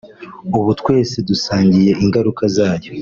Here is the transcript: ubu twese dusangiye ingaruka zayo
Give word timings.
ubu 0.57 0.71
twese 0.79 1.15
dusangiye 1.29 1.91
ingaruka 2.03 2.43
zayo 2.55 2.89